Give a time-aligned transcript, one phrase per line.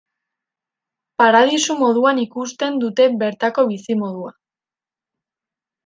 [1.23, 4.37] Paradisu moduan ikusten dute bertako bizimodua.